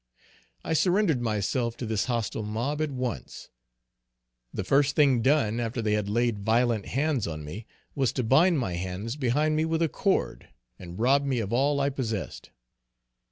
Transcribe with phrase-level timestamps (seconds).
[0.63, 3.49] I surrendered myself to this hostile mob at once.
[4.51, 8.57] The first thing done, after they had laid violent hands on me, was to bind
[8.57, 12.49] my hands behind me with a cord, and rob me of all I possessed.